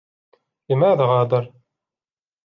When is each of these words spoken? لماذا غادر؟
لماذا 0.69 1.05
غادر؟ 1.09 1.43